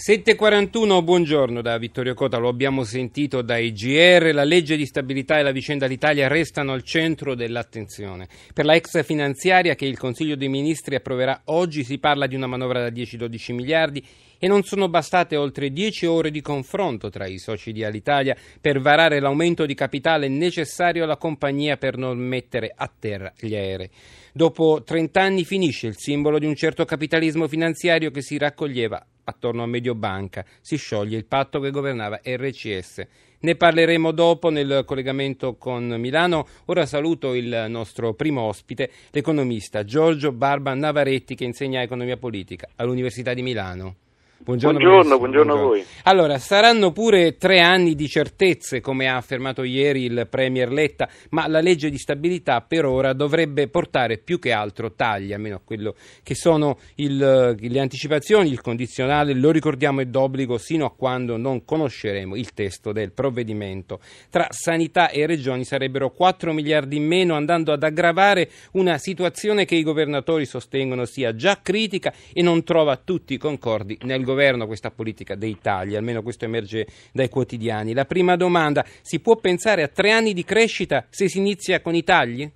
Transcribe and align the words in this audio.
741, 0.00 1.02
buongiorno 1.02 1.60
da 1.60 1.76
Vittorio 1.76 2.14
Cota, 2.14 2.36
lo 2.36 2.48
abbiamo 2.48 2.84
sentito 2.84 3.42
dai 3.42 3.72
GR, 3.72 4.30
la 4.32 4.44
legge 4.44 4.76
di 4.76 4.86
stabilità 4.86 5.40
e 5.40 5.42
la 5.42 5.50
vicenda 5.50 5.88
d'Italia 5.88 6.28
restano 6.28 6.72
al 6.72 6.84
centro 6.84 7.34
dell'attenzione. 7.34 8.28
Per 8.54 8.64
la 8.64 8.76
ex 8.76 9.02
finanziaria 9.02 9.74
che 9.74 9.86
il 9.86 9.98
Consiglio 9.98 10.36
dei 10.36 10.48
Ministri 10.48 10.94
approverà 10.94 11.40
oggi 11.46 11.82
si 11.82 11.98
parla 11.98 12.28
di 12.28 12.36
una 12.36 12.46
manovra 12.46 12.80
da 12.80 12.94
10-12 12.94 13.52
miliardi 13.54 14.06
e 14.38 14.46
non 14.46 14.62
sono 14.62 14.88
bastate 14.88 15.34
oltre 15.34 15.72
10 15.72 16.06
ore 16.06 16.30
di 16.30 16.42
confronto 16.42 17.10
tra 17.10 17.26
i 17.26 17.38
soci 17.38 17.72
di 17.72 17.82
Alitalia 17.82 18.36
per 18.60 18.80
varare 18.80 19.18
l'aumento 19.18 19.66
di 19.66 19.74
capitale 19.74 20.28
necessario 20.28 21.02
alla 21.02 21.16
compagnia 21.16 21.76
per 21.76 21.96
non 21.96 22.18
mettere 22.18 22.72
a 22.72 22.88
terra 22.96 23.32
gli 23.36 23.56
aerei. 23.56 23.90
Dopo 24.32 24.80
30 24.84 25.20
anni 25.20 25.44
finisce 25.44 25.88
il 25.88 25.96
simbolo 25.96 26.38
di 26.38 26.46
un 26.46 26.54
certo 26.54 26.84
capitalismo 26.84 27.48
finanziario 27.48 28.12
che 28.12 28.22
si 28.22 28.38
raccoglieva 28.38 29.04
attorno 29.28 29.62
a 29.62 29.66
Mediobanca. 29.66 30.44
Si 30.60 30.76
scioglie 30.76 31.16
il 31.16 31.26
patto 31.26 31.60
che 31.60 31.70
governava 31.70 32.20
RCS. 32.24 33.06
Ne 33.40 33.54
parleremo 33.54 34.10
dopo 34.10 34.48
nel 34.50 34.82
collegamento 34.84 35.56
con 35.56 35.86
Milano. 35.98 36.46
Ora 36.66 36.86
saluto 36.86 37.34
il 37.34 37.66
nostro 37.68 38.14
primo 38.14 38.40
ospite, 38.42 38.90
l'economista 39.10 39.84
Giorgio 39.84 40.32
Barba 40.32 40.74
Navaretti 40.74 41.34
che 41.34 41.44
insegna 41.44 41.82
economia 41.82 42.16
politica 42.16 42.68
all'Università 42.76 43.34
di 43.34 43.42
Milano. 43.42 43.96
Buongiorno, 44.40 44.78
buongiorno, 44.78 45.18
buongiorno, 45.18 45.52
a 45.52 45.56
voi. 45.56 45.84
Allora, 46.04 46.38
saranno 46.38 46.92
pure 46.92 47.36
tre 47.36 47.58
anni 47.58 47.96
di 47.96 48.06
certezze, 48.06 48.80
come 48.80 49.08
ha 49.08 49.16
affermato 49.16 49.64
ieri 49.64 50.04
il 50.04 50.28
Premier 50.30 50.70
Letta, 50.70 51.08
ma 51.30 51.48
la 51.48 51.60
legge 51.60 51.90
di 51.90 51.98
stabilità 51.98 52.60
per 52.60 52.84
ora 52.84 53.12
dovrebbe 53.14 53.66
portare 53.66 54.16
più 54.18 54.38
che 54.38 54.52
altro 54.52 54.92
tagli, 54.92 55.32
almeno 55.32 55.56
a 55.56 55.60
quello 55.62 55.96
che 56.22 56.36
sono 56.36 56.78
il, 56.94 57.16
le 57.58 57.80
anticipazioni, 57.80 58.48
il 58.48 58.60
condizionale, 58.60 59.34
lo 59.34 59.50
ricordiamo 59.50 60.02
è 60.02 60.06
d'obbligo 60.06 60.56
sino 60.56 60.86
a 60.86 60.94
quando 60.94 61.36
non 61.36 61.64
conosceremo 61.64 62.36
il 62.36 62.54
testo 62.54 62.92
del 62.92 63.10
provvedimento. 63.10 63.98
Tra 64.30 64.46
sanità 64.50 65.10
e 65.10 65.26
regioni 65.26 65.64
sarebbero 65.64 66.10
4 66.10 66.52
miliardi 66.52 66.96
in 66.96 67.06
meno, 67.06 67.34
andando 67.34 67.72
ad 67.72 67.82
aggravare 67.82 68.48
una 68.72 68.98
situazione 68.98 69.64
che 69.64 69.74
i 69.74 69.82
governatori 69.82 70.46
sostengono 70.46 71.06
sia 71.06 71.34
già 71.34 71.58
critica 71.60 72.14
e 72.32 72.40
non 72.40 72.62
trova 72.62 72.96
tutti 72.96 73.36
concordi 73.36 73.98
nel 74.02 74.20
governo 74.20 74.26
questa 74.66 74.90
politica 74.90 75.34
dei 75.34 75.58
tagli, 75.60 75.94
almeno 75.94 76.22
questo 76.22 76.44
emerge 76.44 76.86
dai 77.12 77.28
quotidiani. 77.28 77.92
La 77.92 78.04
prima 78.04 78.36
domanda, 78.36 78.84
si 79.02 79.20
può 79.20 79.36
pensare 79.36 79.82
a 79.82 79.88
tre 79.88 80.10
anni 80.10 80.32
di 80.32 80.44
crescita 80.44 81.06
se 81.08 81.28
si 81.28 81.38
inizia 81.38 81.80
con 81.80 81.94
i 81.94 82.04
tagli? 82.04 82.50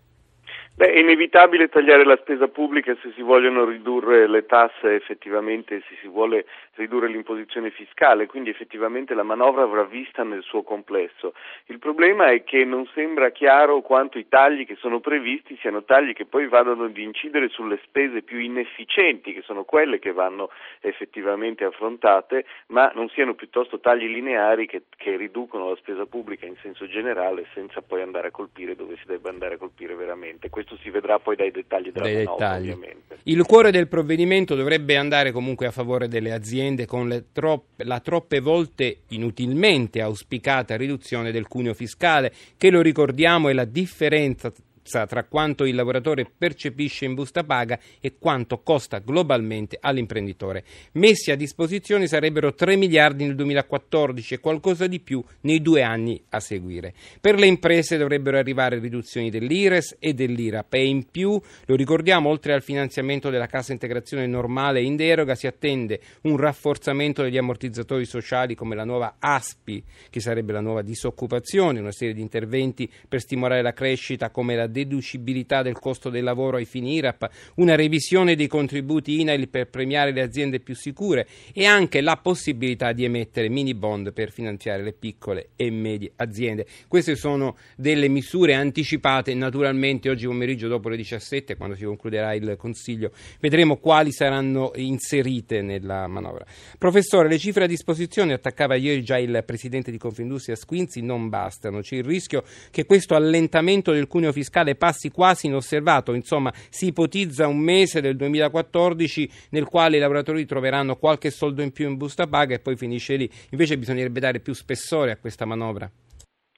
Beh, 0.75 0.91
è 0.91 0.99
inevitabile 1.01 1.69
tagliare 1.69 2.03
la 2.03 2.17
spesa 2.17 2.49
pubblica 2.49 2.97
se 3.03 3.13
si 3.15 3.21
vogliono 3.21 3.67
ridurre 3.67 4.27
le 4.27 4.47
tasse 4.47 4.95
effettivamente, 4.95 5.83
se 5.87 5.97
si 6.01 6.09
vuole 6.09 6.47
ridurre 6.77 7.09
l'imposizione 7.09 7.71
fiscale, 7.71 8.27
quindi 8.27 8.49
effettivamente 8.49 9.13
la 9.13 9.23
manovra 9.23 9.65
avrà 9.65 9.85
vista 9.85 10.23
nel 10.23 10.43
suo 10.43 10.63
complesso. 10.63 11.35
Il 11.67 11.79
problema 11.79 12.31
è 12.31 12.43
che 12.43 12.65
non 12.65 12.87
sembra 12.95 13.31
chiaro 13.31 13.83
quanto 13.83 14.17
i 14.17 14.29
tagli 14.29 14.65
che 14.65 14.77
sono 14.77 15.01
previsti 15.01 15.59
siano 15.61 15.85
tagli 15.85 16.15
che 16.15 16.25
poi 16.25 16.49
vadano 16.49 16.85
ad 16.85 16.97
incidere 16.97 17.51
sulle 17.51 17.79
spese 17.85 18.23
più 18.23 18.39
inefficienti, 18.39 19.35
che 19.35 19.43
sono 19.43 19.65
quelle 19.65 19.99
che 19.99 20.13
vanno 20.13 20.49
effettivamente 20.81 21.65
affrontate, 21.65 22.47
ma 22.69 22.91
non 22.95 23.11
siano 23.11 23.35
piuttosto 23.35 23.79
tagli 23.79 24.07
lineari 24.07 24.67
che, 24.67 24.85
che 24.97 25.17
riducono 25.17 25.69
la 25.69 25.77
spesa 25.77 26.07
pubblica 26.07 26.47
in 26.47 26.57
senso 26.63 26.87
generale 26.87 27.47
senza 27.53 27.83
poi 27.83 28.01
andare 28.01 28.29
a 28.29 28.31
colpire 28.31 28.75
dove 28.75 28.97
si 28.97 29.05
debba 29.05 29.29
andare 29.29 29.57
a 29.57 29.59
colpire 29.59 29.95
veramente. 29.95 30.49
Questo 30.65 30.79
si 30.83 30.91
vedrà 30.91 31.19
poi 31.19 31.35
dai 31.35 31.51
dettagli 31.51 31.91
della 31.91 32.05
dai 32.07 32.25
manovra, 32.25 32.47
dettagli. 32.47 32.71
ovviamente. 32.71 33.19
Il 33.25 33.43
cuore 33.43 33.73
del 33.73 33.89
provvedimento 33.89 34.55
dovrebbe 34.55 34.97
andare 34.97 35.33
comunque 35.33 35.67
a 35.67 35.73
favore 35.73 36.07
delle 36.07 36.33
aziende 36.33 36.87
con 36.87 37.27
troppe, 37.33 37.85
la 37.85 37.99
troppe 37.99 38.39
volte 38.39 39.03
inutilmente 39.09 40.01
auspicata 40.01 40.77
riduzione 40.77 41.33
del 41.33 41.49
cuneo 41.49 41.75
fiscale, 41.75 42.33
che 42.57 42.71
lo 42.71 42.81
ricordiamo 42.81 43.49
è 43.49 43.53
la 43.53 43.65
differenza 43.65 44.53
tra 44.83 45.25
quanto 45.25 45.65
il 45.65 45.75
lavoratore 45.75 46.31
percepisce 46.37 47.05
in 47.05 47.15
busta 47.15 47.45
paga 47.45 47.79
e 48.01 48.15
quanto 48.19 48.61
costa 48.63 48.99
globalmente 48.99 49.79
all'imprenditore. 49.81 50.65
Messi 50.93 51.31
a 51.31 51.37
disposizione 51.37 52.07
sarebbero 52.07 52.55
3 52.55 52.77
miliardi 52.77 53.25
nel 53.25 53.37
2014 53.37 54.35
e 54.35 54.41
qualcosa 54.41 54.87
di 54.87 55.01
più 55.01 55.23
nei 55.43 55.63
due 55.63 55.83
anni 55.83 56.23
a 56.31 56.41
seguire. 56.41 56.95
Per 57.21 57.39
le 57.39 57.47
imprese 57.47 57.97
dovrebbero 57.97 58.39
arrivare 58.39 58.79
riduzioni 58.79 59.31
dell'IRES 59.31 59.97
e 59.99 60.15
dell'IRAP 60.15 60.75
e 60.75 60.87
in 60.87 61.11
più, 61.11 61.41
lo 61.67 61.75
ricordiamo, 61.75 62.29
oltre 62.29 62.53
al 62.53 62.63
finanziamento 62.63 63.31
della 63.31 63.47
cassa 63.47 63.73
integrazione 63.73 64.27
normale 64.27 64.83
in 64.83 64.97
deroga 64.97 65.35
si 65.35 65.47
attende 65.47 66.01
un 66.23 66.37
rafforzamento 66.37 67.23
degli 67.23 67.39
ammortizzatori 67.39 68.05
sociali 68.05 68.55
come 68.55 68.75
la 68.75 68.85
nuova 68.85 69.17
ASPI, 69.19 69.83
che 70.11 70.21
sarebbe 70.21 70.53
la 70.53 70.61
nuova 70.61 70.83
disoccupazione, 70.83 71.81
una 71.81 71.93
serie 71.93 72.15
di 72.15 72.21
interventi 72.21 72.91
per 73.09 73.21
stimolare 73.21 73.63
la 73.63 73.73
crescita 73.73 74.31
come 74.31 74.57
la 74.57 74.67
deducibilità 74.73 75.63
del 75.63 75.79
costo 75.79 76.11
del 76.11 76.25
lavoro 76.25 76.57
ai 76.57 76.65
fini 76.65 76.95
IRAP, 76.95 77.31
una 77.57 77.77
revisione 77.77 78.35
dei 78.35 78.49
contributi 78.49 79.21
INAIL 79.21 79.49
per 79.49 79.69
premiare 79.69 80.11
le 80.11 80.23
aziende 80.23 80.59
più 80.59 80.75
sicure 80.75 81.29
e 81.53 81.65
anche 81.67 82.01
la 82.01 82.17
possibilità 82.17 82.93
di 82.93 83.05
emettere 83.05 83.49
mini 83.49 83.75
bond 83.75 84.13
per 84.13 84.33
finanziare 84.33 84.83
le 84.83 84.93
piccole 84.93 85.51
e 85.55 85.71
medie 85.71 86.13
aziende. 86.17 86.67
Queste 86.89 87.15
sono 87.15 87.57
delle 87.77 88.09
misure 88.09 88.55
anticipate, 88.55 89.35
naturalmente 89.35 90.11
oggi 90.11 90.27
pomeriggio 90.27 90.69
dopo 90.69 90.89
le 90.89 90.97
17, 90.97 91.57
quando 91.57 91.77
si 91.77 91.85
concluderà 91.85 92.35
il 92.35 92.57
Consiglio, 92.57 93.13
vedremo 93.41 93.77
quali 93.77 94.13
saranno 94.13 94.73
inserite 94.77 95.61
nella 95.61 96.07
manovra. 96.07 96.47
Professore, 96.79 97.29
le 97.29 97.39
cifre 97.39 97.65
a 97.65 97.67
disposizione, 97.67 98.33
attaccava 98.33 98.77
ieri 98.77 99.03
già 99.03 99.19
il 99.19 99.43
Presidente 99.45 99.91
di 99.91 99.99
Confindustria 99.99 100.57
Squinzi, 100.57 101.03
non 101.03 101.29
bastano. 101.29 101.81
C'è 101.81 101.97
il 101.97 102.05
rischio 102.05 102.45
che 102.71 102.87
questo 102.87 103.15
allentamento 103.15 103.93
del 103.93 104.07
cuneo 104.07 104.33
fiscale 104.33 104.62
fiscale 104.63 104.75
passi 104.77 105.11
quasi 105.11 105.47
inosservato, 105.47 106.15
insomma 106.15 106.53
si 106.71 106.87
ipotizza 106.87 107.47
un 107.47 107.59
mese 107.59 108.01
del 108.01 108.17
2014 108.17 109.31
nel 109.51 109.65
quale 109.65 109.97
i 109.97 110.01
lavoratori 110.01 110.47
troveranno 110.47 110.97
qualche 110.97 111.31
soldo 111.31 111.63
in 111.63 111.73
più 111.73 111.89
in 111.89 111.97
busta 111.97 112.27
paga 112.27 112.55
e 112.55 112.61
poi 112.61 112.77
finisce 112.77 113.17
lì, 113.17 113.31
invece 113.51 113.77
bisognerebbe 113.77 114.21
dare 114.21 114.41
più 114.41 114.55
spessore 114.55 115.13
a 115.13 115.17
questa 115.17 115.45
manovra. 115.45 115.91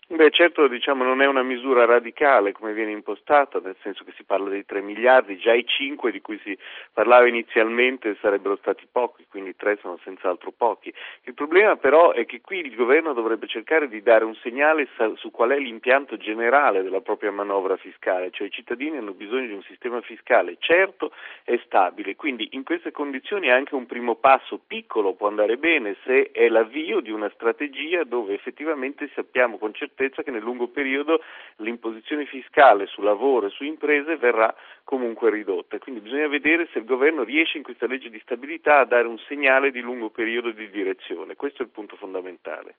Beh, 0.06 0.30
certo 0.32 0.68
diciamo, 0.68 1.02
non 1.02 1.22
è 1.22 1.26
una 1.26 1.42
misura 1.42 1.86
radicale 1.86 2.52
come 2.52 2.74
viene 2.74 2.90
impostata, 2.90 3.58
nel 3.60 3.74
senso 3.80 4.04
che 4.04 4.12
si 4.16 4.24
parla 4.24 4.50
dei 4.50 4.66
3 4.66 4.82
miliardi, 4.82 5.38
già 5.38 5.54
i 5.54 5.64
5 5.66 6.12
di 6.12 6.20
cui 6.20 6.38
si 6.44 6.56
parlava 6.92 7.26
inizialmente 7.26 8.14
sarebbero 8.20 8.56
stati 8.56 8.86
pochi, 8.92 9.24
quindi 9.30 9.56
3 9.56 9.78
sono 9.80 9.98
senz'altro 10.04 10.52
pochi. 10.54 10.92
Il 11.22 11.32
problema 11.32 11.76
però 11.76 12.12
è 12.12 12.26
che 12.26 12.42
qui 12.42 12.58
il 12.58 12.74
governo 12.74 13.14
dovrebbe 13.14 13.46
cercare 13.46 13.88
di 13.88 14.02
dare 14.02 14.26
un 14.26 14.34
segnale 14.34 14.88
su 15.14 15.30
qual 15.30 15.50
è 15.52 15.58
l'impianto 15.58 16.18
generale 16.18 16.82
della 16.82 17.00
propria 17.00 17.32
manovra 17.32 17.78
fiscale, 17.78 18.30
cioè 18.30 18.48
i 18.48 18.50
cittadini 18.50 18.98
hanno 18.98 19.14
bisogno 19.14 19.46
di 19.46 19.54
un 19.54 19.62
sistema 19.62 20.02
fiscale 20.02 20.56
certo 20.58 21.12
e 21.44 21.62
stabile, 21.64 22.14
quindi 22.14 22.50
in 22.52 22.62
queste 22.62 22.90
condizioni 22.90 23.50
anche 23.50 23.74
un 23.74 23.86
primo 23.86 24.16
passo 24.16 24.60
piccolo 24.66 25.14
può 25.14 25.28
andare 25.28 25.56
bene 25.56 25.96
se 26.04 26.30
è 26.30 26.46
l'avvio 26.48 27.00
di 27.00 27.10
una 27.10 27.30
strategia 27.34 28.04
dove 28.04 28.34
effettivamente 28.34 29.10
sappiamo 29.14 29.56
con 29.56 29.72
certezza 29.72 29.92
certezza 29.94 30.22
che 30.22 30.30
nel 30.30 30.42
lungo 30.42 30.68
periodo 30.68 31.22
l'imposizione 31.56 32.26
fiscale 32.26 32.86
su 32.86 33.00
lavoro 33.00 33.46
e 33.46 33.50
su 33.50 33.64
imprese 33.64 34.16
verrà 34.16 34.54
comunque 34.82 35.30
ridotta. 35.30 35.78
Quindi 35.78 36.00
bisogna 36.00 36.28
vedere 36.28 36.68
se 36.72 36.80
il 36.80 36.84
governo 36.84 37.22
riesce 37.22 37.56
in 37.56 37.62
questa 37.62 37.86
legge 37.86 38.10
di 38.10 38.20
stabilità 38.20 38.80
a 38.80 38.84
dare 38.84 39.06
un 39.06 39.18
segnale 39.18 39.70
di 39.70 39.80
lungo 39.80 40.10
periodo 40.10 40.50
di 40.50 40.68
direzione. 40.68 41.36
Questo 41.36 41.62
è 41.62 41.64
il 41.64 41.70
punto 41.70 41.96
fondamentale. 41.96 42.74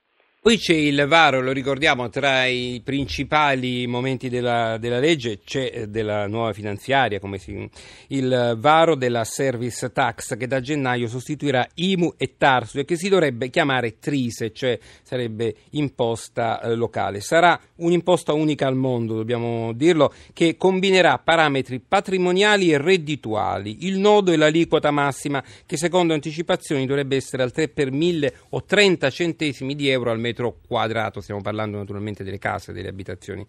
Poi 0.46 0.60
c'è 0.60 0.76
il 0.76 1.08
varo, 1.08 1.42
lo 1.42 1.52
ricordiamo, 1.52 2.08
tra 2.10 2.46
i 2.46 2.80
principali 2.84 3.88
momenti 3.88 4.30
della, 4.30 4.78
della 4.78 5.00
legge 5.00 5.40
c'è 5.44 5.72
eh, 5.74 5.88
della 5.88 6.28
nuova 6.28 6.54
finanziaria, 6.54 7.20
si, 7.38 7.68
il 8.10 8.56
varo 8.60 8.94
della 8.94 9.24
service 9.24 9.92
tax 9.92 10.38
che 10.38 10.46
da 10.46 10.60
gennaio 10.60 11.08
sostituirà 11.08 11.68
IMU 11.74 12.14
e 12.16 12.36
Tarsu 12.38 12.78
e 12.78 12.86
che 12.86 12.96
si 12.96 13.10
dovrebbe 13.10 13.50
chiamare 13.50 13.98
Trise, 13.98 14.54
cioè 14.54 14.78
sarebbe 15.02 15.56
imposta 15.72 16.62
eh, 16.62 16.76
locale. 16.76 17.22
Sarà 17.22 17.60
un'imposta 17.78 18.32
unica 18.34 18.68
al 18.68 18.76
mondo, 18.76 19.16
dobbiamo 19.16 19.74
dirlo, 19.74 20.14
che 20.32 20.58
combinerà 20.58 21.18
parametri 21.18 21.80
patrimoniali 21.80 22.72
e 22.72 22.78
reddituali. 22.78 23.88
Il 23.88 23.98
nodo 23.98 24.32
è 24.32 24.36
l'aliquota 24.36 24.92
massima 24.92 25.44
che 25.66 25.76
secondo 25.76 26.14
anticipazioni 26.14 26.86
dovrebbe 26.86 27.16
essere 27.16 27.42
al 27.42 27.52
3 27.52 27.70
per 27.70 27.90
1000 27.90 28.34
o 28.50 28.64
30 28.64 29.10
centesimi 29.10 29.74
di 29.74 29.90
euro 29.90 30.12
al 30.12 30.20
metro 30.20 30.34
metro 30.36 30.60
quadrato, 30.68 31.22
stiamo 31.22 31.42
parlando 31.42 31.78
naturalmente 31.78 32.26
delle 32.26 32.38
case, 32.38 32.74
delle 32.74 32.90
abitazioni. 32.90 33.48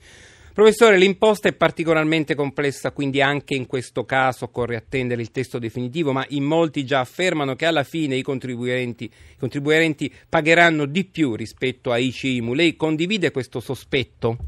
Professore, 0.53 0.97
l'imposta 0.97 1.49
è 1.49 1.53
particolarmente 1.53 2.35
complessa, 2.35 2.93
quindi 2.93 3.21
anche 3.21 3.55
in 3.55 3.67
questo 3.67 4.07
caso 4.07 4.47
occorre 4.47 4.77
attendere 4.77 5.21
il 5.21 5.31
testo 5.31 5.59
definitivo, 5.59 6.13
ma 6.13 6.25
in 6.31 6.45
molti 6.45 6.87
già 6.87 7.01
affermano 7.01 7.55
che 7.57 7.67
alla 7.67 7.83
fine 7.83 8.17
i 8.17 8.23
contribuenti, 8.23 9.05
i 9.05 9.37
contribuenti 9.39 10.11
pagheranno 10.27 10.87
di 10.87 11.05
più 11.05 11.35
rispetto 11.35 11.93
a 11.93 11.99
ICIMU. 11.99 12.55
Lei 12.55 12.75
condivide 12.75 13.33
questo 13.33 13.61
sospetto? 13.61 14.39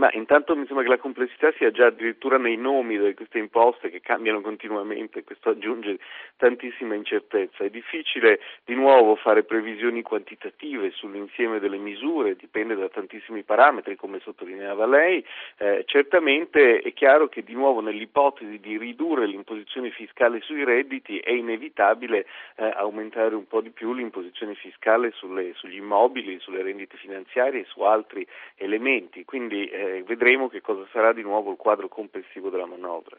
Ma 0.00 0.08
intanto 0.12 0.56
mi 0.56 0.64
sembra 0.64 0.82
che 0.82 0.88
la 0.88 0.96
complessità 0.96 1.52
sia 1.58 1.70
già 1.70 1.88
addirittura 1.88 2.38
nei 2.38 2.56
nomi 2.56 2.98
di 2.98 3.12
queste 3.12 3.36
imposte 3.36 3.90
che 3.90 4.00
cambiano 4.00 4.40
continuamente, 4.40 5.24
questo 5.24 5.50
aggiunge 5.50 5.98
tantissima 6.38 6.94
incertezza. 6.94 7.64
È 7.64 7.68
difficile 7.68 8.40
di 8.64 8.74
nuovo 8.74 9.14
fare 9.16 9.42
previsioni 9.42 10.00
quantitative 10.00 10.90
sull'insieme 10.92 11.58
delle 11.58 11.76
misure, 11.76 12.34
dipende 12.34 12.76
da 12.76 12.88
tantissimi 12.88 13.42
parametri 13.42 13.96
come 13.96 14.20
sottolineava 14.20 14.86
lei. 14.86 15.22
Eh, 15.58 15.82
certamente 15.84 16.78
è 16.78 16.94
chiaro 16.94 17.28
che 17.28 17.42
di 17.42 17.52
nuovo 17.52 17.82
nell'ipotesi 17.82 18.58
di 18.58 18.78
ridurre 18.78 19.26
l'imposizione 19.26 19.90
fiscale 19.90 20.40
sui 20.40 20.64
redditi 20.64 21.18
è 21.18 21.32
inevitabile 21.32 22.24
eh, 22.56 22.72
aumentare 22.74 23.34
un 23.34 23.46
po' 23.46 23.60
di 23.60 23.68
più 23.68 23.92
l'imposizione 23.92 24.54
fiscale 24.54 25.10
sulle, 25.10 25.52
sugli 25.56 25.76
immobili, 25.76 26.40
sulle 26.40 26.62
rendite 26.62 26.96
finanziarie 26.96 27.60
e 27.60 27.66
su 27.66 27.82
altri 27.82 28.26
elementi. 28.56 29.26
Quindi, 29.26 29.66
eh, 29.66 29.88
vedremo 30.06 30.48
che 30.48 30.60
cosa 30.60 30.86
sarà 30.92 31.12
di 31.12 31.22
nuovo 31.22 31.50
il 31.50 31.56
quadro 31.56 31.88
complessivo 31.88 32.50
della 32.50 32.66
manovra. 32.66 33.18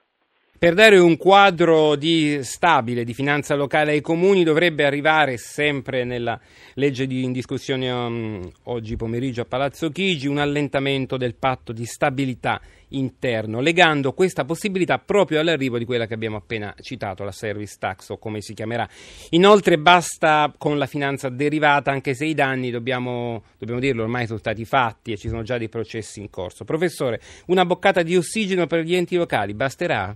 Per 0.61 0.75
dare 0.75 0.99
un 0.99 1.17
quadro 1.17 1.95
di 1.95 2.43
stabile 2.43 3.03
di 3.03 3.15
finanza 3.15 3.55
locale 3.55 3.93
ai 3.93 4.01
comuni 4.01 4.43
dovrebbe 4.43 4.85
arrivare 4.85 5.37
sempre 5.37 6.03
nella 6.03 6.39
legge 6.75 7.07
di, 7.07 7.23
in 7.23 7.31
discussione 7.31 7.89
um, 7.89 8.47
oggi 8.65 8.95
pomeriggio 8.95 9.41
a 9.41 9.45
Palazzo 9.45 9.89
Chigi 9.89 10.27
un 10.27 10.37
allentamento 10.37 11.17
del 11.17 11.33
patto 11.33 11.71
di 11.71 11.83
stabilità 11.85 12.61
interno, 12.89 13.59
legando 13.59 14.13
questa 14.13 14.45
possibilità 14.45 14.99
proprio 14.99 15.39
all'arrivo 15.39 15.79
di 15.79 15.85
quella 15.85 16.05
che 16.05 16.13
abbiamo 16.13 16.37
appena 16.37 16.75
citato, 16.79 17.23
la 17.23 17.31
service 17.31 17.77
tax 17.79 18.09
o 18.09 18.19
come 18.19 18.41
si 18.41 18.53
chiamerà. 18.53 18.87
Inoltre 19.31 19.79
basta 19.79 20.53
con 20.59 20.77
la 20.77 20.85
finanza 20.85 21.29
derivata, 21.29 21.89
anche 21.89 22.13
se 22.13 22.25
i 22.25 22.35
danni, 22.35 22.69
dobbiamo, 22.69 23.45
dobbiamo 23.57 23.81
dirlo, 23.81 24.03
ormai 24.03 24.27
sono 24.27 24.37
stati 24.37 24.63
fatti 24.63 25.11
e 25.11 25.17
ci 25.17 25.27
sono 25.27 25.41
già 25.41 25.57
dei 25.57 25.69
processi 25.69 26.19
in 26.19 26.29
corso. 26.29 26.65
Professore, 26.65 27.19
una 27.47 27.65
boccata 27.65 28.03
di 28.03 28.15
ossigeno 28.15 28.67
per 28.67 28.81
gli 28.81 28.93
enti 28.93 29.15
locali 29.15 29.55
basterà? 29.55 30.15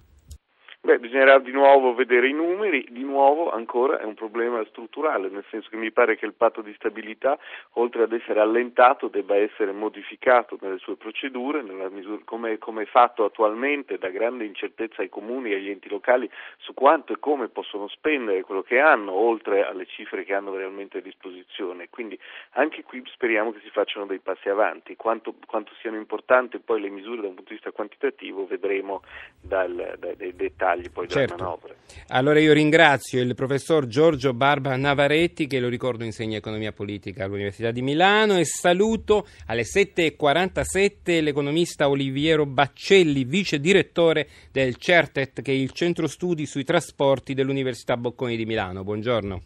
Beh, 0.86 1.00
bisognerà 1.00 1.40
di 1.40 1.50
nuovo 1.50 1.96
vedere 1.96 2.28
i 2.28 2.32
numeri, 2.32 2.86
di 2.92 3.02
nuovo 3.02 3.50
ancora 3.50 3.98
è 3.98 4.04
un 4.04 4.14
problema 4.14 4.64
strutturale, 4.66 5.30
nel 5.30 5.44
senso 5.50 5.68
che 5.72 5.78
mi 5.78 5.92
pare 5.92 6.16
che 6.16 6.28
il 6.28 6.36
patto 6.36 6.62
di 6.62 6.72
stabilità, 6.76 7.40
oltre 7.72 8.04
ad 8.04 8.14
essere 8.14 8.40
allentato, 8.40 9.08
debba 9.08 9.36
essere 9.36 9.72
modificato 9.72 10.60
nelle 10.62 10.78
sue 10.78 10.96
procedure, 10.96 11.64
misura, 11.90 12.22
come, 12.24 12.60
come, 12.60 12.84
è 12.84 12.86
fatto 12.86 13.26
attualmente, 13.26 13.98
da 13.98 14.10
grande 14.10 14.46
incertezza 14.46 15.02
ai 15.02 15.10
comuni 15.10 15.54
e 15.54 15.56
agli 15.56 15.72
enti 15.72 15.90
locali 15.90 16.30
su 16.58 16.76
quanto 16.76 17.14
e 17.14 17.20
come 17.20 17.48
possono 17.48 17.88
spendere 17.88 18.44
quello 18.44 18.62
che 18.62 18.80
hanno, 18.80 19.12
oltre 19.12 19.66
alle 19.66 19.88
cifre 19.88 20.24
che 20.24 20.36
hanno 20.36 20.56
realmente 20.56 21.00
a 21.00 21.02
disposizione. 21.02 21.90
Quindi 21.90 22.16
anche 22.52 22.84
qui 22.84 23.02
speriamo 23.08 23.52
che 23.52 23.62
si 23.64 23.72
facciano 23.72 24.06
dei 24.06 24.20
passi 24.20 24.50
avanti. 24.50 24.96
Quanto, 24.96 25.34
quanto 25.48 25.74
siano 25.82 25.98
importanti 25.98 26.60
poi 26.60 26.80
le 26.80 26.90
misure 26.90 27.22
da 27.22 27.28
un 27.30 27.34
punto 27.34 27.50
di 27.50 27.56
vista 27.56 27.72
quantitativo 27.72 28.46
vedremo 28.46 29.02
dal, 29.42 29.96
dai, 29.98 30.16
dai 30.16 30.36
dettagli 30.36 30.74
dettagli 30.76 30.90
poi 30.92 31.08
della 31.08 31.20
certo. 31.20 31.44
manovra. 31.44 31.74
Allora 32.10 32.40
io 32.40 32.54
ringrazio 32.54 33.22
il 33.22 33.34
professor 33.34 33.88
Giorgio 33.88 34.34
Barba 34.34 34.76
Navaretti 34.76 35.48
che 35.48 35.60
lo 35.60 35.70
ricordo 35.70 36.04
insegna 36.04 36.38
economia 36.38 36.72
politica 36.72 37.24
all'Università 37.24 37.72
di 37.72 37.82
Milano 37.82 38.38
e 38.38 38.46
saluto 38.46 39.28
alle 39.48 39.64
7.47 39.64 41.24
l'economista 41.24 41.90
Oliviero 41.90 42.46
Baccelli, 42.46 43.24
vice 43.24 43.60
direttore 43.60 44.28
del 44.52 44.76
CERTET 44.76 45.42
che 45.42 45.52
è 45.52 45.56
il 45.56 45.72
centro 45.72 46.08
studi 46.08 46.46
sui 46.46 46.64
trasporti 46.64 47.34
dell'Università 47.34 47.98
Bocconi 47.98 48.36
di 48.36 48.46
Milano. 48.46 48.84
Buongiorno. 48.84 49.42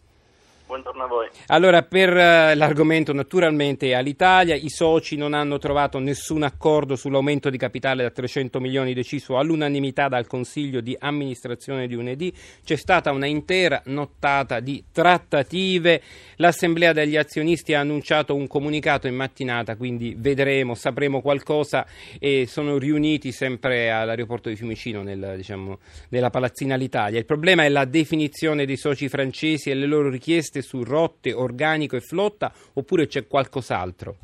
Buongiorno 0.70 1.02
a 1.02 1.06
voi. 1.08 1.28
Allora, 1.48 1.82
per 1.82 2.10
uh, 2.10 2.56
l'argomento 2.56 3.12
naturalmente 3.12 3.92
all'Italia, 3.92 4.54
i 4.54 4.68
soci 4.68 5.16
non 5.16 5.34
hanno 5.34 5.58
trovato 5.58 5.98
nessun 5.98 6.44
accordo 6.44 6.94
sull'aumento 6.94 7.50
di 7.50 7.58
capitale 7.58 8.04
da 8.04 8.10
300 8.10 8.60
milioni 8.60 8.94
deciso 8.94 9.36
all'unanimità 9.36 10.06
dal 10.06 10.28
Consiglio 10.28 10.80
di 10.80 10.96
amministrazione 10.96 11.88
di 11.88 11.94
lunedì. 11.94 12.32
C'è 12.64 12.76
stata 12.76 13.10
una 13.10 13.26
intera 13.26 13.82
nottata 13.86 14.60
di 14.60 14.84
trattative. 14.92 16.02
L'Assemblea 16.36 16.92
degli 16.92 17.16
azionisti 17.16 17.74
ha 17.74 17.80
annunciato 17.80 18.36
un 18.36 18.46
comunicato 18.46 19.08
in 19.08 19.16
mattinata, 19.16 19.74
quindi 19.74 20.14
vedremo, 20.16 20.76
sapremo 20.76 21.20
qualcosa 21.20 21.84
e 22.20 22.46
sono 22.46 22.78
riuniti 22.78 23.32
sempre 23.32 23.90
all'aeroporto 23.90 24.48
di 24.48 24.54
Fiumicino 24.54 25.02
nel, 25.02 25.32
diciamo, 25.34 25.80
nella 26.10 26.30
palazzina 26.30 26.76
L'Italia. 26.76 27.18
Il 27.18 27.26
problema 27.26 27.64
è 27.64 27.68
la 27.68 27.86
definizione 27.86 28.66
dei 28.66 28.76
soci 28.76 29.08
francesi 29.08 29.68
e 29.68 29.74
le 29.74 29.86
loro 29.86 30.08
richieste 30.08 30.58
basate 30.60 30.62
su 30.62 30.84
rotte, 30.84 31.32
organico 31.32 31.96
e 31.96 32.00
flotta 32.00 32.52
oppure 32.74 33.06
c'è 33.06 33.26
qualcos'altro? 33.26 34.14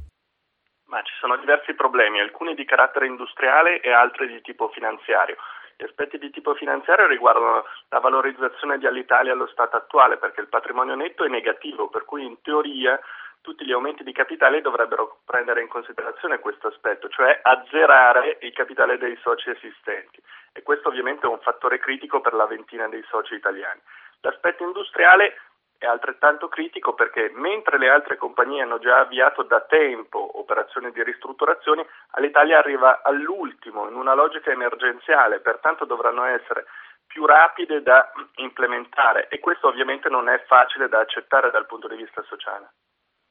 Ma 0.87 1.03
ci 1.03 1.15
sono 1.19 1.37
diversi 1.39 1.75
problemi, 1.75 2.21
alcuni 2.21 2.55
di 2.55 2.65
carattere 2.65 3.07
industriale 3.07 3.81
e 3.81 3.91
altri 3.91 4.29
di 4.29 4.41
tipo 4.43 4.69
finanziario. 4.69 5.37
Gli 5.77 5.85
aspetti 5.85 6.17
di 6.19 6.31
tipo 6.31 6.55
finanziario 6.55 7.07
riguardano 7.07 7.65
la 7.89 7.99
valorizzazione 7.99 8.79
di 8.79 8.87
Alitalia 8.87 9.33
allo 9.33 9.49
stato 9.49 9.77
attuale 9.77 10.17
perché 10.17 10.41
il 10.41 10.49
patrimonio 10.49 10.95
netto 10.95 11.25
è 11.25 11.29
negativo, 11.29 11.89
per 11.89 12.05
cui 12.05 12.25
in 12.25 12.41
teoria 12.41 12.99
tutti 13.43 13.65
gli 13.65 13.73
aumenti 13.73 14.03
di 14.03 14.13
capitale 14.13 14.61
dovrebbero 14.61 15.21
prendere 15.25 15.61
in 15.61 15.69
considerazione 15.69 16.41
questo 16.41 16.69
aspetto, 16.69 17.09
cioè 17.09 17.39
azzerare 17.43 18.39
il 18.41 18.53
capitale 18.53 18.97
dei 18.97 19.17
soci 19.23 19.51
esistenti 19.51 20.21
e 20.53 20.63
questo 20.63 20.89
ovviamente 20.89 21.27
è 21.27 21.29
un 21.29 21.39
fattore 21.41 21.79
critico 21.79 22.21
per 22.21 22.33
la 22.33 22.47
ventina 22.47 22.89
dei 22.89 23.05
soci 23.09 23.35
italiani. 23.35 23.81
L'aspetto 24.23 24.65
industriale 24.65 25.37
è 25.79 25.87
altrettanto 25.87 26.49
critico 26.49 26.95
perché 26.95 27.31
mentre 27.35 27.79
le 27.79 27.89
altre 27.89 28.17
compagnie 28.17 28.63
hanno 28.63 28.79
già 28.79 29.01
avviato 29.01 29.43
da 29.43 29.61
tempo 29.61 30.39
operazioni 30.39 30.91
di 30.93 31.03
ristrutturazione, 31.03 31.87
all'Italia 32.13 32.59
arriva 32.59 33.03
all'ultimo 33.03 33.89
in 33.89 33.95
una 33.95 34.15
logica 34.15 34.51
emergenziale, 34.51 35.41
pertanto 35.41 35.85
dovranno 35.85 36.25
essere 36.25 36.67
più 37.07 37.25
rapide 37.25 37.83
da 37.83 38.11
implementare 38.37 39.29
e 39.29 39.39
questo 39.41 39.69
ovviamente 39.69 40.09
non 40.09 40.29
è 40.29 40.43
facile 40.47 40.89
da 40.89 41.01
accettare 41.01 41.51
dal 41.51 41.67
punto 41.67 41.89
di 41.89 41.97
vista 41.97 42.23
sociale. 42.23 42.71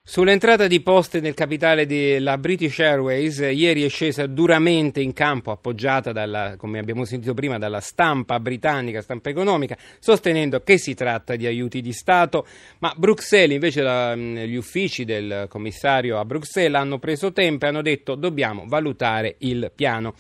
Sull'entrata 0.07 0.67
di 0.67 0.83
poste 0.83 1.19
nel 1.19 1.33
capitale 1.33 1.87
della 1.87 2.37
British 2.37 2.77
Airways, 2.77 3.39
ieri 3.39 3.83
è 3.83 3.89
scesa 3.89 4.27
duramente 4.27 5.01
in 5.01 5.13
campo, 5.13 5.49
appoggiata 5.49 6.11
dalla, 6.11 6.57
come 6.59 6.77
abbiamo 6.77 7.05
sentito 7.05 7.33
prima, 7.33 7.57
dalla 7.57 7.79
stampa 7.79 8.39
britannica, 8.39 9.01
stampa 9.01 9.29
economica, 9.29 9.75
sostenendo 9.97 10.59
che 10.59 10.77
si 10.77 10.93
tratta 10.93 11.35
di 11.35 11.47
aiuti 11.47 11.81
di 11.81 11.91
Stato, 11.91 12.45
ma 12.81 12.93
Bruxelles, 12.95 13.55
invece 13.55 13.81
la, 13.81 14.15
gli 14.15 14.55
uffici 14.55 15.05
del 15.05 15.47
commissario 15.49 16.19
a 16.19 16.23
Bruxelles 16.23 16.79
hanno 16.79 16.99
preso 16.99 17.33
tempo 17.33 17.65
e 17.65 17.69
hanno 17.69 17.81
detto 17.81 18.13
dobbiamo 18.13 18.65
valutare 18.67 19.37
il 19.39 19.71
piano. 19.75 20.13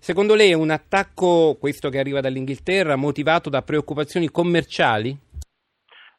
Secondo 0.00 0.34
lei 0.34 0.50
è 0.50 0.54
un 0.54 0.68
attacco, 0.68 1.56
questo 1.58 1.88
che 1.88 1.98
arriva 1.98 2.20
dall'Inghilterra, 2.20 2.94
motivato 2.96 3.48
da 3.48 3.62
preoccupazioni 3.62 4.30
commerciali? 4.30 5.16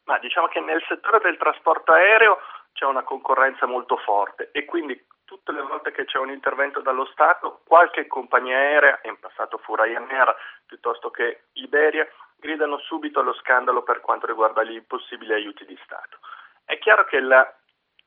Ma 0.06 0.18
diciamo 0.18 0.48
che 0.48 0.58
nel 0.58 0.82
settore 0.88 1.20
del 1.22 1.38
trasporto 1.38 1.92
aereo 1.92 2.36
c'è 2.82 2.86
una 2.88 3.04
concorrenza 3.04 3.64
molto 3.66 3.96
forte 3.98 4.50
e 4.50 4.64
quindi 4.64 5.00
tutte 5.24 5.52
le 5.52 5.62
volte 5.62 5.92
che 5.92 6.04
c'è 6.04 6.18
un 6.18 6.30
intervento 6.30 6.80
dallo 6.80 7.06
Stato, 7.06 7.60
qualche 7.64 8.08
compagnia 8.08 8.56
aerea, 8.56 8.98
in 9.04 9.20
passato 9.20 9.56
fu 9.58 9.76
Ryanair 9.76 10.34
piuttosto 10.66 11.08
che 11.10 11.44
Iberia, 11.52 12.04
gridano 12.34 12.78
subito 12.78 13.20
allo 13.20 13.34
scandalo 13.34 13.84
per 13.84 14.00
quanto 14.00 14.26
riguarda 14.26 14.64
gli 14.64 14.82
possibili 14.82 15.32
aiuti 15.32 15.64
di 15.64 15.78
Stato. 15.84 16.18
È 16.64 16.76
chiaro 16.78 17.04
che 17.04 17.20
la 17.20 17.48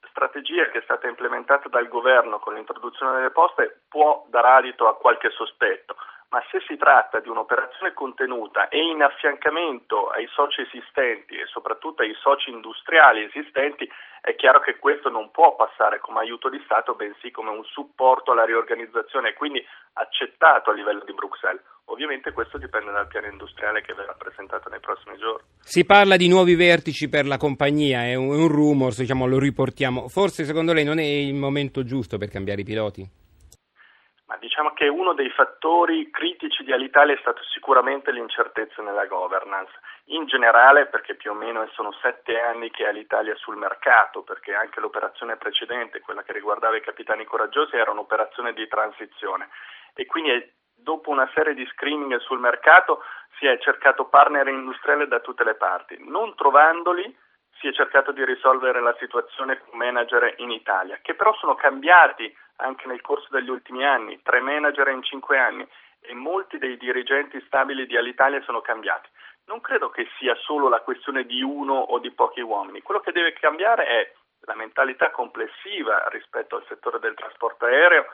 strategia 0.10 0.66
che 0.66 0.80
è 0.80 0.84
stata 0.84 1.08
implementata 1.08 1.70
dal 1.70 1.88
governo 1.88 2.40
con 2.40 2.56
l'introduzione 2.56 3.16
delle 3.16 3.32
poste 3.32 3.84
può 3.88 4.26
dar 4.28 4.46
adito 4.46 4.90
a 4.90 4.98
qualche 4.98 5.30
sospetto, 5.30 5.96
ma 6.36 6.44
se 6.52 6.60
si 6.68 6.76
tratta 6.76 7.22
di 7.22 7.30
un'operazione 7.30 7.94
contenuta 7.94 8.68
e 8.68 8.78
in 8.78 9.02
affiancamento 9.02 10.10
ai 10.10 10.28
soci 10.28 10.60
esistenti 10.68 11.36
e 11.36 11.46
soprattutto 11.46 12.02
ai 12.02 12.14
soci 12.20 12.50
industriali 12.50 13.24
esistenti, 13.24 13.88
è 14.20 14.36
chiaro 14.36 14.60
che 14.60 14.76
questo 14.76 15.08
non 15.08 15.32
può 15.32 15.56
passare 15.56 16.02
come 16.02 16.20
aiuto 16.20 16.50
di 16.50 16.60
Stato, 16.66 16.94
bensì 16.94 17.32
come 17.32 17.52
un 17.52 17.64
supporto 17.64 18.34
alla 18.34 18.44
riorganizzazione 18.44 19.30
e 19.30 19.34
quindi 19.34 19.66
accettato 19.94 20.72
a 20.72 20.74
livello 20.74 21.06
di 21.06 21.14
Bruxelles. 21.14 21.64
Ovviamente 21.86 22.34
questo 22.34 22.58
dipende 22.58 22.92
dal 22.92 23.08
piano 23.08 23.28
industriale 23.28 23.82
che 23.82 23.94
verrà 23.94 24.14
presentato 24.18 24.68
nei 24.68 24.82
prossimi 24.82 25.18
giorni. 25.18 25.48
Si 25.62 25.86
parla 25.86 26.18
di 26.18 26.28
nuovi 26.28 26.56
vertici 26.56 27.08
per 27.08 27.26
la 27.26 27.38
compagnia, 27.38 28.04
è 28.04 28.16
un, 28.16 28.50
rumor, 28.50 28.94
diciamo, 28.94 29.26
lo 29.26 29.40
riportiamo. 29.40 30.10
Forse 30.10 30.44
secondo 30.44 30.74
lei 30.74 30.84
non 30.84 31.00
è 31.00 31.06
il 31.06 31.34
momento 31.34 31.86
giusto 31.86 32.18
per 32.18 32.28
cambiare 32.28 32.60
i 32.60 32.66
piloti? 32.66 33.24
Diciamo 34.40 34.74
che 34.74 34.88
uno 34.88 35.14
dei 35.14 35.30
fattori 35.30 36.10
critici 36.12 36.64
di 36.64 36.72
Alitalia 36.72 37.16
è 37.16 37.20
stato 37.20 37.44
sicuramente 37.44 38.12
l'incertezza 38.12 38.82
nella 38.82 39.06
governance. 39.06 39.72
In 40.10 40.26
generale, 40.26 40.86
perché 40.88 41.16
più 41.16 41.32
o 41.32 41.34
meno 41.34 41.68
sono 41.74 41.92
sette 42.02 42.40
anni 42.40 42.70
che 42.70 42.86
Alitalia 42.86 43.34
è 43.34 43.38
sul 43.38 43.58
mercato, 43.58 44.24
perché 44.24 44.54
anche 44.54 44.80
l'operazione 44.80 45.38
precedente, 45.38 46.02
quella 46.02 46.24
che 46.24 46.34
riguardava 46.34 46.76
i 46.76 46.82
capitani 46.82 47.26
coraggiosi, 47.26 47.76
era 47.76 47.92
un'operazione 47.92 48.54
di 48.54 48.68
transizione. 48.68 49.50
E 49.94 50.06
quindi 50.06 50.54
dopo 50.76 51.10
una 51.10 51.30
serie 51.34 51.54
di 51.54 51.66
screening 51.68 52.18
sul 52.18 52.40
mercato 52.40 53.02
si 53.40 53.48
è 53.48 53.58
cercato 53.60 54.06
partner 54.06 54.48
industriale 54.48 55.08
da 55.08 55.20
tutte 55.20 55.44
le 55.44 55.56
parti. 55.56 55.98
Non 56.00 56.36
trovandoli, 56.36 57.18
si 57.60 57.68
è 57.68 57.74
cercato 57.74 58.12
di 58.12 58.24
risolvere 58.26 58.82
la 58.82 58.96
situazione 59.00 59.60
con 59.60 59.78
manager 59.78 60.36
in 60.38 60.52
Italia, 60.52 61.00
che 61.02 61.16
però 61.16 61.34
sono 61.36 61.56
cambiati 61.56 62.36
anche 62.58 62.88
nel 62.88 63.02
corso 63.02 63.28
degli 63.30 63.50
ultimi 63.50 63.86
anni, 63.86 64.22
tre 64.22 64.40
manager 64.40 64.88
in 64.90 65.04
cinque 65.04 65.38
anni 65.38 65.68
e 66.02 66.14
molti 66.14 66.58
dei 66.58 66.78
dirigenti 66.78 67.42
stabili 67.46 67.86
di 67.86 67.98
Alitalia 67.98 68.42
sono 68.44 68.62
cambiati. 68.62 69.10
Non 69.46 69.62
credo 69.62 69.90
che 69.90 70.08
sia 70.18 70.36
solo 70.36 70.70
la 70.70 70.82
questione 70.82 71.26
di 71.26 71.42
uno 71.42 71.74
o 71.74 72.00
di 72.00 72.12
pochi 72.12 72.42
uomini, 72.42 72.82
quello 72.82 73.00
che 73.00 73.12
deve 73.12 73.34
cambiare 73.34 73.86
è 73.86 74.14
la 74.42 74.56
mentalità 74.56 75.12
complessiva 75.12 76.08
rispetto 76.10 76.56
al 76.56 76.66
settore 76.68 77.00
del 77.00 77.16
trasporto 77.16 77.66
aereo, 77.66 78.06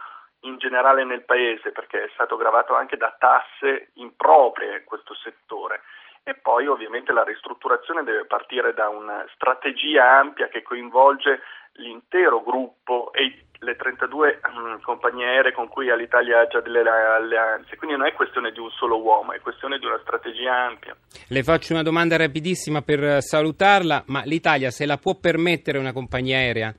in 0.42 0.58
generale 0.58 1.04
nel 1.04 1.24
Paese, 1.24 1.72
perché 1.72 2.06
è 2.06 2.10
stato 2.14 2.36
gravato 2.36 2.76
anche 2.76 2.98
da 2.98 3.16
tasse 3.18 3.92
improprie 3.96 4.84
questo 4.84 5.14
settore. 5.16 5.84
E 6.24 6.36
poi 6.36 6.68
ovviamente 6.68 7.12
la 7.14 7.24
ristrutturazione 7.24 8.04
deve 8.04 8.26
partire 8.26 8.74
da 8.74 8.90
una 8.90 9.26
strategia 9.34 10.18
ampia 10.18 10.48
che 10.48 10.62
coinvolge 10.62 11.42
l'intero 11.74 12.42
gruppo 12.42 13.12
e 13.14 13.48
le 13.64 13.76
32 13.76 14.40
um, 14.50 14.82
compagnie 14.82 15.26
aeree 15.28 15.52
con 15.52 15.68
cui 15.68 15.86
l'Italia 15.96 16.40
ha 16.40 16.48
già 16.48 16.62
delle 16.62 16.82
alleanze, 16.82 17.76
quindi 17.76 17.96
non 17.96 18.08
è 18.08 18.14
questione 18.14 18.52
di 18.52 18.60
un 18.60 18.72
solo 18.72 19.00
uomo, 19.00 19.34
è 19.34 19.40
questione 19.40 19.78
di 19.78 19.86
una 19.86 20.00
strategia 20.02 20.52
ampia. 20.52 20.96
Le 21.28 21.44
faccio 21.44 21.74
una 21.74 21.84
domanda 21.84 22.18
rapidissima 22.18 22.82
per 22.82 23.22
salutarla, 23.22 24.04
ma 24.08 24.24
l'Italia 24.26 24.72
se 24.72 24.88
la 24.88 24.98
può 24.98 25.14
permettere 25.14 25.78
una 25.78 25.94
compagnia 25.94 26.38
aerea? 26.38 26.74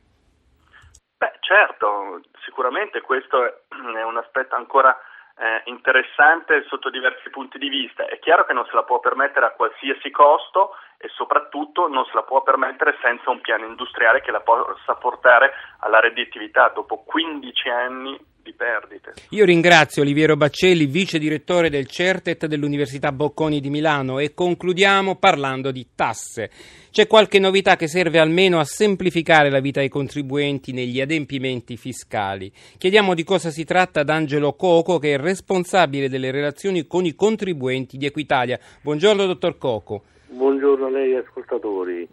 Beh, 1.18 1.38
certo, 1.38 2.20
sicuramente 2.44 3.00
questo 3.00 3.44
è 3.44 4.02
un 4.02 4.16
aspetto 4.16 4.56
ancora 4.56 4.96
eh, 5.38 5.62
interessante 5.66 6.64
sotto 6.68 6.90
diversi 6.90 7.30
punti 7.30 7.58
di 7.58 7.68
vista. 7.68 8.06
È 8.06 8.18
chiaro 8.18 8.44
che 8.44 8.52
non 8.52 8.66
se 8.66 8.74
la 8.74 8.84
può 8.84 9.00
permettere 9.00 9.46
a 9.46 9.52
qualsiasi 9.52 10.10
costo 10.10 10.76
e 10.98 11.08
soprattutto 11.08 11.88
non 11.88 12.04
se 12.06 12.12
la 12.14 12.22
può 12.22 12.42
permettere 12.42 12.96
senza 13.02 13.30
un 13.30 13.40
piano 13.40 13.66
industriale 13.66 14.20
che 14.20 14.30
la 14.30 14.40
possa 14.40 14.94
portare 14.94 15.52
alla 15.80 16.00
redditività 16.00 16.68
dopo 16.68 17.02
15 17.04 17.68
anni 17.68 18.30
di 18.42 18.52
perdite. 18.52 19.14
Io 19.30 19.44
ringrazio 19.44 20.02
Oliviero 20.02 20.36
Baccelli, 20.36 20.86
vice 20.86 21.18
direttore 21.18 21.70
del 21.70 21.86
CERTET 21.86 22.46
dell'Università 22.46 23.12
Bocconi 23.12 23.60
di 23.60 23.70
Milano 23.70 24.18
e 24.18 24.34
concludiamo 24.34 25.16
parlando 25.16 25.70
di 25.70 25.86
tasse. 25.94 26.50
C'è 26.90 27.06
qualche 27.06 27.38
novità 27.38 27.76
che 27.76 27.88
serve 27.88 28.18
almeno 28.18 28.58
a 28.58 28.64
semplificare 28.64 29.48
la 29.48 29.60
vita 29.60 29.80
ai 29.80 29.88
contribuenti 29.88 30.72
negli 30.72 31.00
adempimenti 31.00 31.76
fiscali. 31.76 32.52
Chiediamo 32.76 33.14
di 33.14 33.24
cosa 33.24 33.50
si 33.50 33.64
tratta 33.64 34.00
ad 34.00 34.10
Angelo 34.10 34.52
Coco, 34.54 34.98
che 34.98 35.14
è 35.14 35.18
responsabile 35.18 36.08
delle 36.08 36.30
relazioni 36.30 36.86
con 36.86 37.04
i 37.04 37.14
contribuenti 37.14 37.96
di 37.96 38.06
Equitalia. 38.06 38.58
Buongiorno, 38.82 39.24
dottor 39.24 39.56
Coco. 39.56 40.02
Buongiorno 40.28 40.86
a 40.86 40.90
lei 40.90 41.14
ascoltatori. 41.14 42.06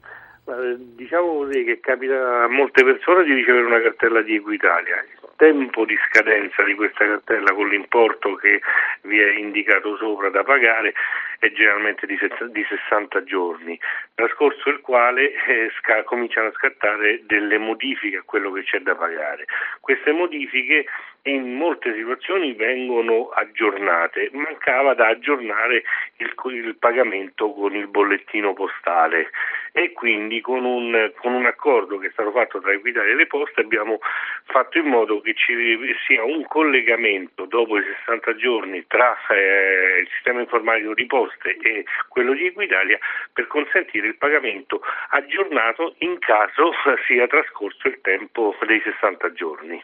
Diciamo 0.96 1.34
così 1.38 1.64
che 1.64 1.80
capita 1.80 2.44
a 2.44 2.48
molte 2.48 2.84
persone 2.84 3.24
di 3.24 3.34
ricevere 3.34 3.66
una 3.66 3.82
cartella 3.82 4.22
di 4.22 4.36
Equitalia 4.36 5.06
tempo 5.40 5.86
di 5.86 5.98
scadenza 6.10 6.64
di 6.64 6.76
questa 6.76 7.06
cartella 7.06 7.54
con 7.54 7.70
l'importo 7.70 8.36
che 8.36 8.60
vi 9.04 9.20
è 9.20 9.38
indicato 9.38 9.96
sopra 9.96 10.30
da 10.30 10.44
pagare 10.44 10.94
è 11.40 11.52
generalmente 11.52 12.06
di 12.06 12.18
60 12.18 13.24
giorni, 13.24 13.80
trascorso 14.14 14.70
il 14.70 14.82
quale 14.82 15.32
eh, 15.32 15.72
sca- 15.78 16.04
cominciano 16.04 16.50
a 16.50 16.54
scattare 16.54 17.22
delle 17.26 17.58
modifiche 17.58 18.18
a 18.18 18.24
quello 18.24 18.52
che 18.52 18.64
c'è 18.64 18.80
da 18.80 18.96
pagare. 18.96 19.46
Queste 19.80 20.12
modifiche 20.12 20.86
in 21.24 21.54
molte 21.56 21.94
situazioni 21.94 22.54
vengono 22.54 23.30
aggiornate, 23.30 24.30
mancava 24.34 24.94
da 24.94 25.08
aggiornare 25.08 25.84
il, 26.18 26.34
il 26.54 26.76
pagamento 26.78 27.52
con 27.54 27.76
il 27.76 27.88
bollettino 27.88 28.54
postale 28.54 29.30
e 29.72 29.92
quindi 29.92 30.42
con 30.42 30.66
un, 30.66 31.12
con 31.18 31.34
un, 31.34 31.46
accordo 31.46 31.98
che 31.98 32.08
è 32.08 32.12
stato 32.12 32.32
fatto 32.32 32.60
tra 32.60 32.72
Equitalia 32.72 33.12
e 33.12 33.16
le 33.16 33.28
poste 33.28 33.62
abbiamo 33.62 34.00
fatto 34.46 34.78
in 34.78 34.86
modo 34.86 35.22
che 35.22 35.34
ci 35.36 35.54
sia 36.08 36.24
un 36.24 36.44
collegamento 36.46 37.46
dopo 37.46 37.78
i 37.78 37.84
60 37.84 38.36
giorni 38.36 38.86
tra 38.88 39.16
eh, 39.30 40.00
il 40.02 40.10
sistema 40.14 40.40
informatico 40.40 40.94
di 40.94 41.06
poste 41.06 41.29
e 41.44 41.86
quello 42.08 42.34
di 42.34 42.46
Equitalia 42.48 42.98
per 43.34 43.48
consentire 43.48 44.08
il 44.08 44.16
pagamento 44.16 44.82
aggiornato 45.10 45.96
in 46.00 46.18
caso 46.20 46.74
sia 47.08 47.28
trascorso 47.28 47.88
il 47.88 48.00
tempo 48.02 48.56
dei 48.66 48.82
60 48.82 49.34
giorni. 49.34 49.84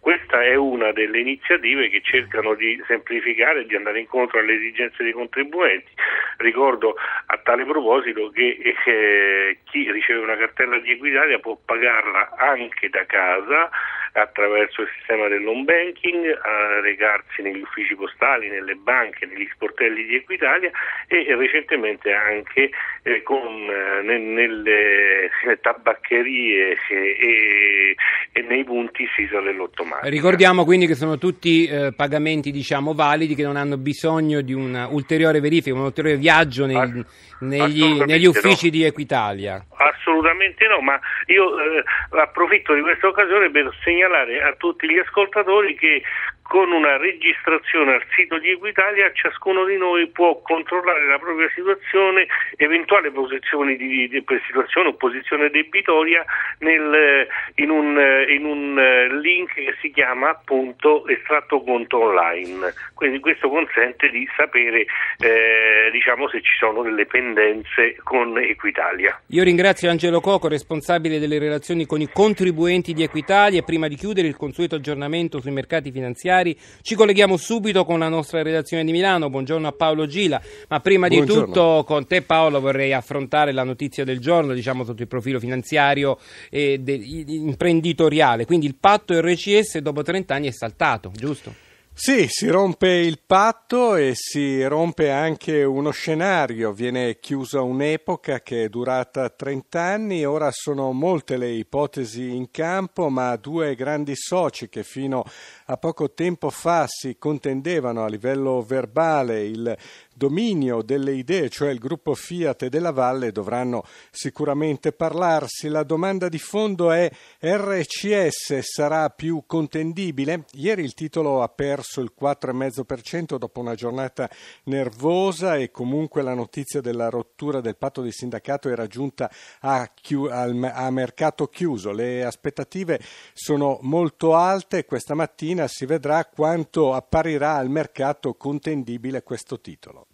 Questa 0.00 0.42
è 0.42 0.54
una 0.54 0.92
delle 0.92 1.20
iniziative 1.20 1.90
che 1.90 2.00
cercano 2.02 2.54
di 2.54 2.82
semplificare 2.86 3.60
e 3.60 3.66
di 3.66 3.76
andare 3.76 4.00
incontro 4.00 4.38
alle 4.38 4.54
esigenze 4.54 5.02
dei 5.02 5.12
contribuenti. 5.12 5.90
Ricordo 6.38 6.96
a 7.26 7.36
tale 7.42 7.66
proposito 7.66 8.30
che 8.30 8.74
eh, 8.86 9.58
chi 9.64 9.92
riceve 9.92 10.20
una 10.20 10.36
cartella 10.36 10.78
di 10.78 10.92
Equitalia 10.92 11.38
può 11.38 11.58
pagarla 11.62 12.34
anche 12.36 12.88
da 12.88 13.04
casa 13.04 13.70
attraverso 14.12 14.82
il 14.82 14.88
sistema 14.96 15.28
dell'home 15.28 15.64
banking, 15.64 16.38
a 16.42 16.80
recarsi 16.80 17.42
negli 17.42 17.60
uffici 17.60 17.94
postali, 17.94 18.48
nelle 18.48 18.74
banche, 18.74 19.26
negli 19.26 19.48
sportelli 19.52 20.04
di 20.04 20.16
Equitalia 20.16 20.70
e 21.06 21.34
recentemente 21.36 22.12
anche 22.12 22.70
eh, 23.02 23.22
con, 23.22 23.40
eh, 23.40 24.02
nelle, 24.02 24.36
nelle, 24.36 25.60
tabaccherie 25.60 26.76
e, 26.88 27.96
e, 28.32 28.42
nei 28.42 28.64
punti 28.64 29.06
SISA 29.14 29.40
dell'automatica. 29.40 30.08
Ricordiamo 30.08 30.64
quindi 30.64 30.86
che 30.86 30.94
sono 30.94 31.18
tutti 31.18 31.66
eh, 31.66 31.92
pagamenti 31.94 32.50
diciamo, 32.50 32.94
validi 32.94 33.34
che 33.34 33.44
non 33.44 33.56
hanno 33.56 33.76
bisogno 33.76 34.40
di 34.40 34.52
un'ulteriore 34.52 35.40
verifica, 35.40 35.76
un 35.76 35.82
ulteriore 35.82 36.16
viaggio 36.16 36.66
nei, 36.66 37.04
negli, 37.40 38.02
negli, 38.04 38.26
uffici 38.26 38.66
no. 38.66 38.70
di 38.72 38.84
Equitalia. 38.84 39.64
Assolutamente 40.00 40.66
no, 40.66 40.80
ma 40.80 40.98
io 41.26 41.58
eh, 41.60 41.84
approfitto 42.18 42.72
di 42.74 42.80
questa 42.80 43.06
occasione 43.06 43.50
per 43.50 43.70
segnalare 43.82 44.42
a 44.42 44.54
tutti 44.54 44.88
gli 44.88 44.98
ascoltatori 44.98 45.76
che 45.76 46.02
con 46.50 46.72
una 46.72 46.96
registrazione 46.96 47.92
al 47.92 48.02
sito 48.16 48.40
di 48.40 48.50
Equitalia 48.50 49.12
ciascuno 49.12 49.64
di 49.64 49.76
noi 49.76 50.08
può 50.08 50.42
controllare 50.42 51.06
la 51.06 51.16
propria 51.16 51.48
situazione, 51.54 52.26
eventuale 52.56 53.12
posizione 53.12 53.76
di, 53.76 54.08
di 54.08 54.24
situazione 54.48 54.88
o 54.88 54.94
posizione 54.94 55.48
debitoria 55.50 56.24
nel, 56.58 57.28
in, 57.54 57.70
un, 57.70 57.96
in, 58.28 58.44
un, 58.44 59.20
link 59.22 59.54
che 59.54 59.76
si 59.80 59.92
chiama 59.92 60.30
appunto 60.30 61.06
estratto 61.06 61.62
conto 61.62 62.02
online. 62.02 62.74
Quindi 62.94 63.20
questo 63.20 63.48
consente 63.48 64.10
di 64.10 64.26
sapere 64.36 64.86
eh, 65.18 65.88
diciamo, 65.92 66.28
se 66.30 66.42
ci 66.42 66.56
sono 66.58 66.82
delle 66.82 67.06
pendenze 67.06 67.94
con 68.02 68.36
Equitalia. 68.38 69.20
Io 69.28 69.44
ringrazio 69.44 69.88
Angelo 69.88 70.18
Coco, 70.18 70.48
responsabile 70.48 71.20
delle 71.20 71.38
relazioni 71.38 71.86
con 71.86 72.00
i 72.00 72.10
contribuenti 72.12 72.92
di 72.92 73.04
Equitalia 73.04 73.62
prima 73.62 73.86
di 73.86 73.94
chiudere 73.94 74.26
il 74.26 74.34
consueto 74.34 74.74
aggiornamento 74.74 75.40
sui 75.40 75.52
mercati 75.52 75.92
finanziari 75.92 76.38
familiari. 76.40 76.58
Ci 76.82 76.94
colleghiamo 76.94 77.36
subito 77.36 77.84
con 77.84 77.98
la 77.98 78.08
nostra 78.08 78.42
redazione 78.42 78.84
di 78.84 78.92
Milano. 78.92 79.30
Buongiorno 79.30 79.68
a 79.68 79.72
Paolo 79.72 80.06
Gila. 80.06 80.40
Ma 80.68 80.80
prima 80.80 81.06
Buongiorno. 81.08 81.40
di 81.40 81.46
tutto, 81.46 81.84
con 81.86 82.06
te 82.06 82.22
Paolo, 82.22 82.60
vorrei 82.60 82.92
affrontare 82.92 83.52
la 83.52 83.64
notizia 83.64 84.04
del 84.04 84.18
giorno, 84.18 84.52
diciamo 84.54 84.84
sotto 84.84 85.02
il 85.02 85.08
profilo 85.08 85.38
finanziario 85.38 86.18
e 86.50 86.80
imprenditoriale. 87.26 88.46
Quindi 88.46 88.66
il 88.66 88.76
patto 88.78 89.18
RCS 89.20 89.78
dopo 89.78 90.02
30 90.02 90.34
anni 90.34 90.48
è 90.48 90.52
saltato, 90.52 91.12
giusto? 91.14 91.68
Sì, 91.92 92.28
si 92.28 92.48
rompe 92.48 92.88
il 92.88 93.20
patto 93.26 93.94
e 93.94 94.12
si 94.14 94.64
rompe 94.64 95.10
anche 95.10 95.64
uno 95.64 95.90
scenario, 95.90 96.72
viene 96.72 97.18
chiusa 97.20 97.60
un'epoca 97.60 98.40
che 98.40 98.64
è 98.64 98.68
durata 98.70 99.28
30 99.28 99.80
anni, 99.82 100.24
ora 100.24 100.50
sono 100.50 100.92
molte 100.92 101.36
le 101.36 101.50
ipotesi 101.50 102.34
in 102.34 102.50
campo, 102.50 103.10
ma 103.10 103.36
due 103.36 103.74
grandi 103.74 104.14
soci 104.16 104.70
che 104.70 104.82
fino 104.82 105.24
a 105.66 105.76
poco 105.76 106.12
tempo 106.12 106.48
fa 106.48 106.86
si 106.88 107.18
contendevano 107.18 108.02
a 108.02 108.08
livello 108.08 108.62
verbale 108.62 109.44
il 109.44 109.76
dominio 110.20 110.82
delle 110.82 111.12
idee, 111.12 111.48
cioè 111.48 111.70
il 111.70 111.78
gruppo 111.78 112.14
Fiat 112.14 112.64
e 112.64 112.68
della 112.68 112.92
Valle, 112.92 113.32
dovranno 113.32 113.84
sicuramente 114.10 114.92
parlarsi. 114.92 115.68
La 115.68 115.82
domanda 115.82 116.28
di 116.28 116.38
fondo 116.38 116.92
è 116.92 117.10
RCS 117.38 118.58
sarà 118.58 119.08
più 119.08 119.44
contendibile? 119.46 120.44
Ieri 120.52 120.84
il 120.84 120.92
titolo 120.92 121.40
ha 121.40 121.48
perso 121.48 122.02
il 122.02 122.12
4,5% 122.20 123.38
dopo 123.38 123.60
una 123.60 123.74
giornata 123.74 124.28
nervosa 124.64 125.56
e 125.56 125.70
comunque 125.70 126.20
la 126.20 126.34
notizia 126.34 126.82
della 126.82 127.08
rottura 127.08 127.62
del 127.62 127.78
patto 127.78 128.02
di 128.02 128.12
sindacato 128.12 128.68
era 128.68 128.86
giunta 128.86 129.30
a, 129.60 129.90
chi- 129.94 130.28
a 130.28 130.90
mercato 130.90 131.46
chiuso. 131.46 131.92
Le 131.92 132.26
aspettative 132.26 133.00
sono 133.32 133.78
molto 133.80 134.34
alte 134.34 134.84
questa 134.84 135.14
mattina 135.14 135.66
si 135.66 135.86
vedrà 135.86 136.26
quanto 136.26 136.92
apparirà 136.92 137.54
al 137.54 137.70
mercato 137.70 138.34
contendibile 138.34 139.22
questo 139.22 139.58
titolo. 139.60 140.08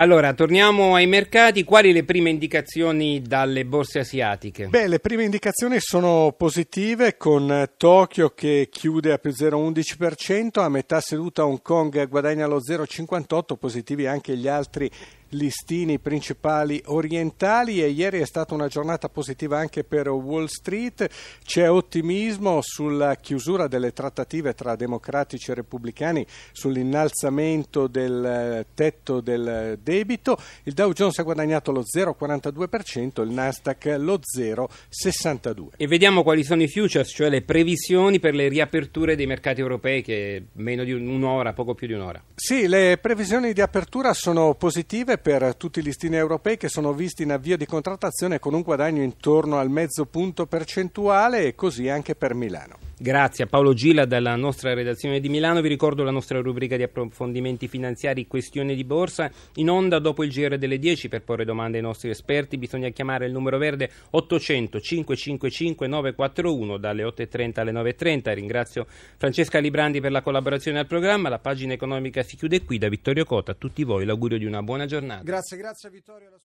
Allora, 0.00 0.32
torniamo 0.32 0.94
ai 0.94 1.08
mercati. 1.08 1.64
Quali 1.64 1.92
le 1.92 2.04
prime 2.04 2.30
indicazioni 2.30 3.20
dalle 3.20 3.64
borse 3.64 3.98
asiatiche? 3.98 4.68
Beh, 4.68 4.86
le 4.86 5.00
prime 5.00 5.24
indicazioni 5.24 5.78
sono 5.80 6.32
positive 6.38 7.16
con 7.16 7.70
Tokyo 7.76 8.30
che 8.30 8.68
chiude 8.70 9.10
a 9.10 9.18
più 9.18 9.30
0,11%, 9.30 10.60
a 10.60 10.68
metà 10.68 11.00
seduta 11.00 11.44
Hong 11.44 11.60
Kong 11.62 12.06
guadagna 12.06 12.46
lo 12.46 12.60
0,58%, 12.60 13.56
positivi 13.56 14.06
anche 14.06 14.36
gli 14.36 14.46
altri 14.46 14.88
listini 15.30 15.98
principali 15.98 16.82
orientali 16.86 17.82
e 17.82 17.88
ieri 17.88 18.20
è 18.20 18.24
stata 18.24 18.54
una 18.54 18.68
giornata 18.68 19.08
positiva 19.08 19.58
anche 19.58 19.84
per 19.84 20.08
Wall 20.08 20.46
Street. 20.46 21.08
C'è 21.44 21.68
ottimismo 21.70 22.60
sulla 22.62 23.16
chiusura 23.16 23.66
delle 23.66 23.92
trattative 23.92 24.54
tra 24.54 24.76
democratici 24.76 25.50
e 25.50 25.54
repubblicani 25.54 26.26
sull'innalzamento 26.52 27.86
del 27.86 28.24
eh, 28.24 28.66
tetto 28.74 29.20
del 29.20 29.78
debito. 29.82 30.38
Il 30.64 30.72
Dow 30.72 30.92
Jones 30.92 31.18
ha 31.18 31.22
guadagnato 31.22 31.72
lo 31.72 31.82
0,42%, 31.82 33.22
il 33.22 33.30
Nasdaq 33.30 33.96
lo 33.98 34.18
0,62%. 34.18 35.66
E 35.76 35.86
vediamo 35.86 36.22
quali 36.22 36.44
sono 36.44 36.62
i 36.62 36.68
futures, 36.68 37.08
cioè 37.08 37.28
le 37.28 37.42
previsioni 37.42 38.18
per 38.20 38.34
le 38.34 38.48
riaperture 38.48 39.16
dei 39.16 39.26
mercati 39.26 39.60
europei 39.60 40.02
che 40.02 40.46
meno 40.52 40.84
di 40.84 40.92
un'ora, 40.92 41.52
poco 41.52 41.74
più 41.74 41.86
di 41.86 41.92
un'ora. 41.92 42.22
Sì, 42.34 42.66
le 42.66 42.98
previsioni 43.00 43.52
di 43.52 43.60
apertura 43.60 44.12
sono 44.12 44.54
positive 44.54 45.17
per 45.18 45.54
tutti 45.56 45.80
i 45.80 45.82
listini 45.82 46.16
europei 46.16 46.56
che 46.56 46.68
sono 46.68 46.92
visti 46.92 47.22
in 47.22 47.32
avvio 47.32 47.56
di 47.56 47.66
contrattazione 47.66 48.38
con 48.38 48.54
un 48.54 48.62
guadagno 48.62 49.02
intorno 49.02 49.58
al 49.58 49.70
mezzo 49.70 50.06
punto 50.06 50.46
percentuale 50.46 51.44
e 51.44 51.54
così 51.54 51.88
anche 51.88 52.14
per 52.14 52.34
Milano. 52.34 52.87
Grazie 53.00 53.44
a 53.44 53.46
Paolo 53.46 53.74
Gila 53.74 54.06
dalla 54.06 54.34
nostra 54.34 54.74
redazione 54.74 55.20
di 55.20 55.28
Milano. 55.28 55.60
Vi 55.60 55.68
ricordo 55.68 56.02
la 56.02 56.10
nostra 56.10 56.40
rubrica 56.40 56.76
di 56.76 56.82
approfondimenti 56.82 57.68
finanziari 57.68 58.26
Questione 58.26 58.74
di 58.74 58.82
borsa 58.82 59.30
in 59.54 59.70
onda 59.70 60.00
dopo 60.00 60.24
il 60.24 60.32
GR 60.32 60.58
delle 60.58 60.80
10 60.80 61.08
per 61.08 61.22
porre 61.22 61.44
domande 61.44 61.76
ai 61.76 61.84
nostri 61.84 62.10
esperti. 62.10 62.58
Bisogna 62.58 62.88
chiamare 62.88 63.26
il 63.26 63.32
numero 63.32 63.56
verde 63.56 63.88
800 64.10 64.80
555 64.80 65.86
941 65.86 66.76
dalle 66.76 67.04
8.30 67.04 67.60
alle 67.60 67.70
9.30. 67.70 68.34
Ringrazio 68.34 68.86
Francesca 69.16 69.60
Librandi 69.60 70.00
per 70.00 70.10
la 70.10 70.20
collaborazione 70.20 70.80
al 70.80 70.86
programma. 70.88 71.28
La 71.28 71.38
pagina 71.38 71.74
economica 71.74 72.24
si 72.24 72.34
chiude 72.34 72.64
qui 72.64 72.78
da 72.78 72.88
Vittorio 72.88 73.24
Cota. 73.24 73.52
A 73.52 73.56
tutti 73.56 73.84
voi 73.84 74.06
l'augurio 74.06 74.38
di 74.38 74.44
una 74.44 74.64
buona 74.64 74.86
giornata. 74.86 75.22
Grazie, 75.22 75.56
grazie 75.56 75.88
Vittorio. 75.88 76.30